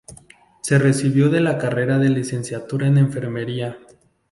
Se 0.63 0.79
recibió 0.79 1.29
de 1.29 1.41
la 1.41 1.59
carrera 1.59 1.99
de 1.99 2.09
Licenciada 2.09 2.65
en 2.87 2.97
Enfermería. 2.97 3.77